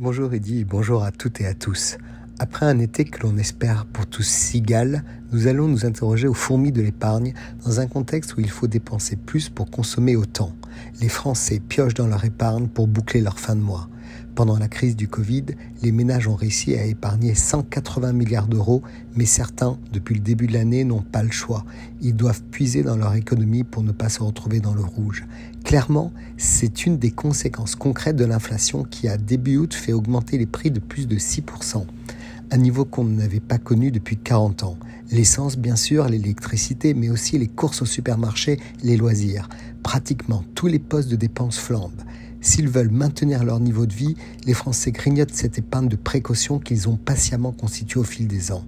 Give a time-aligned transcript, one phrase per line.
[0.00, 1.98] Bonjour Eddy, bonjour à toutes et à tous.
[2.38, 6.70] Après un été que l'on espère pour tous cigales, nous allons nous interroger aux fourmis
[6.70, 7.34] de l'épargne
[7.64, 10.52] dans un contexte où il faut dépenser plus pour consommer autant.
[11.00, 13.88] Les Français piochent dans leur épargne pour boucler leur fin de mois.
[14.36, 15.46] Pendant la crise du Covid,
[15.82, 18.84] les ménages ont réussi à épargner 180 milliards d'euros,
[19.16, 21.64] mais certains, depuis le début de l'année, n'ont pas le choix.
[22.02, 25.26] Ils doivent puiser dans leur économie pour ne pas se retrouver dans le rouge.
[25.68, 30.46] Clairement, c'est une des conséquences concrètes de l'inflation qui a début août fait augmenter les
[30.46, 31.84] prix de plus de 6%
[32.50, 34.78] un niveau qu'on n'avait pas connu depuis 40 ans.
[35.10, 39.50] L'essence, bien sûr, l'électricité, mais aussi les courses au supermarché, les loisirs.
[39.82, 42.02] Pratiquement tous les postes de dépenses flambent.
[42.40, 44.16] S'ils veulent maintenir leur niveau de vie,
[44.46, 48.64] les Français grignotent cette épargne de précaution qu'ils ont patiemment constituée au fil des ans.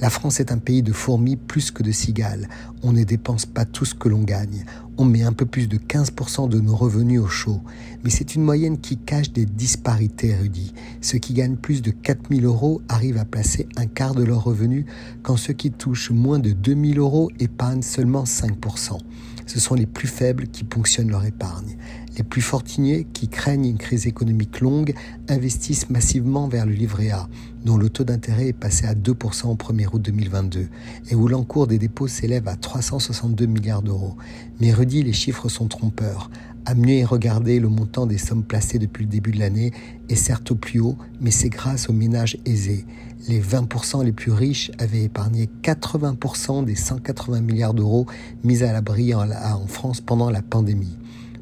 [0.00, 2.48] La France est un pays de fourmis plus que de cigales.
[2.82, 4.64] On ne dépense pas tout ce que l'on gagne.
[4.98, 7.60] On met un peu plus de 15% de nos revenus au chaud.
[8.02, 10.72] Mais c'est une moyenne qui cache des disparités, Rudy.
[11.02, 14.86] Ceux qui gagnent plus de 4000 euros arrivent à placer un quart de leurs revenus,
[15.22, 18.98] quand ceux qui touchent moins de 2000 euros épargnent seulement 5%.
[19.46, 21.76] Ce sont les plus faibles qui ponctionnent leur épargne.
[22.16, 24.94] Les plus fortunés, qui craignent une crise économique longue,
[25.28, 27.28] investissent massivement vers le livret A,
[27.64, 30.68] dont le taux d'intérêt est passé à 2% au 1er août 2022,
[31.10, 34.16] et où l'encours des dépôts s'élève à 362 milliards d'euros.
[34.60, 36.30] Mais Rudy, les chiffres sont trompeurs.
[36.64, 39.72] À mieux y regarder, le montant des sommes placées depuis le début de l'année
[40.08, 42.86] est certes au plus haut, mais c'est grâce aux ménages aisés.
[43.28, 48.06] Les 20% les plus riches avaient épargné 80% des 180 milliards d'euros
[48.42, 50.96] mis à l'abri en France pendant la pandémie.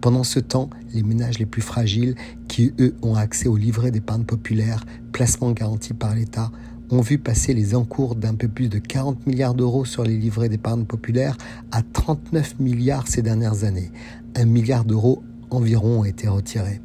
[0.00, 2.14] Pendant ce temps, les ménages les plus fragiles,
[2.46, 6.52] qui eux ont accès au livret d'épargne populaire, placement garanti par l'État,
[6.90, 10.48] ont vu passer les encours d'un peu plus de 40 milliards d'euros sur les livrets
[10.48, 11.36] d'épargne populaire
[11.72, 13.90] à 39 milliards ces dernières années.
[14.36, 16.80] Un milliard d'euros environ ont été retirés.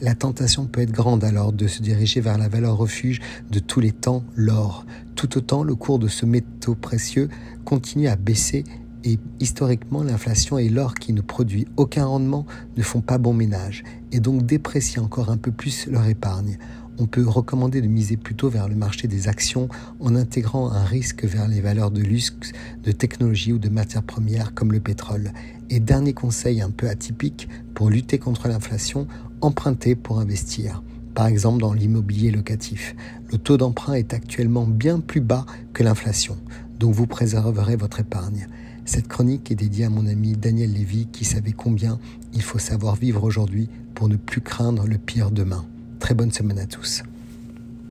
[0.00, 3.80] La tentation peut être grande alors de se diriger vers la valeur refuge de tous
[3.80, 4.86] les temps, l'or.
[5.16, 7.28] Tout autant, le cours de ce métaux précieux
[7.64, 8.62] continue à baisser
[9.04, 12.46] et historiquement, l'inflation et l'or qui ne produit aucun rendement
[12.76, 16.58] ne font pas bon ménage et donc déprécient encore un peu plus leur épargne.
[17.00, 19.68] On peut recommander de miser plutôt vers le marché des actions
[20.00, 22.52] en intégrant un risque vers les valeurs de luxe,
[22.82, 25.32] de technologie ou de matières premières comme le pétrole.
[25.70, 29.06] Et dernier conseil un peu atypique pour lutter contre l'inflation,
[29.40, 30.82] emprunter pour investir
[31.14, 32.94] par exemple dans l'immobilier locatif.
[33.32, 36.36] Le taux d'emprunt est actuellement bien plus bas que l'inflation,
[36.78, 38.48] donc vous préserverez votre épargne.
[38.84, 41.98] Cette chronique est dédiée à mon ami Daniel Lévy qui savait combien
[42.32, 45.66] il faut savoir vivre aujourd'hui pour ne plus craindre le pire demain.
[45.98, 47.02] Très bonne semaine à tous.